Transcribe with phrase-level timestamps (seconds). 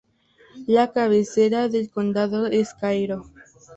[0.65, 3.29] La cabecera del condado es Cairo.